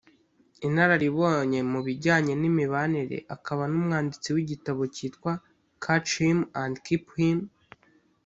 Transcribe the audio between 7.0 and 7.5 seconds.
Him’